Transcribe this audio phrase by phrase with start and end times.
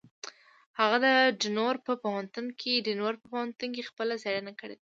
[0.79, 1.07] هغه د
[1.41, 2.47] ډنور په پوهنتون
[3.75, 4.79] کې خپله څېړنه کړې ده.